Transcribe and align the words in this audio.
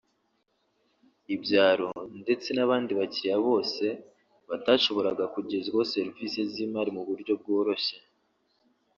ibyaro 1.35 1.89
ndetse 2.21 2.47
n’abandi 2.53 2.91
bakiriya 2.99 3.37
bose 3.47 3.85
batashoboraga 4.49 5.23
kugezwaho 5.33 5.85
serivisi 5.93 6.39
z’imari 6.51 6.91
mu 6.97 7.03
buryo 7.07 7.33
bworoshye 7.41 7.97